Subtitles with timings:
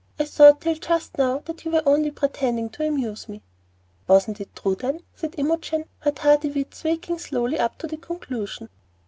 [0.19, 3.43] I thought till just now that you were only pretending, to amuse me."
[4.07, 8.69] "Wasn't it true, then?" said Imogen, her tardy wits waking slowly up to the conclusion.